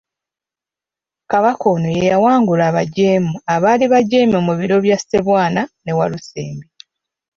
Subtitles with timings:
[1.31, 6.67] Kabaka ono ye yawangula abajeemu abaali bajeemye mu biro bya Ssebwana ne Walusimbi.